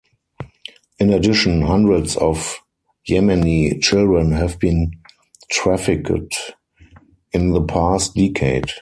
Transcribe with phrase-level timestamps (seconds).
[0.97, 2.57] In addition, hundreds of
[3.07, 4.93] Yemeni children have been
[5.51, 6.55] trafficked
[7.33, 8.65] in the past decade.